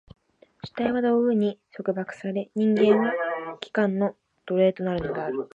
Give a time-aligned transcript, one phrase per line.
[0.65, 3.13] 主体は道具に束縛され、人間は
[3.59, 4.15] 器官の
[4.47, 5.47] 奴隷となるのである。